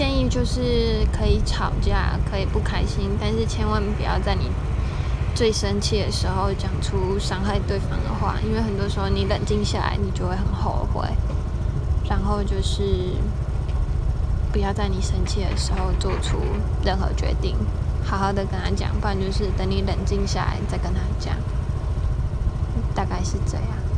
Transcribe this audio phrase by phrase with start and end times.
[0.00, 4.50] 建议就是可以吵架可以不开心但是千万不要在你
[5.34, 11.06] 最生气的时候讲出伤害对方的话因为很多时候你冷静下来你就会很后悔。
[12.08, 12.82] 然后就是
[14.50, 16.38] 不要在你生气的时候做出
[16.82, 17.54] 任何决定
[18.02, 21.36] 好好的跟他讲不然就是等你冷静下来再跟他讲。
[22.94, 23.89] 大概是这样。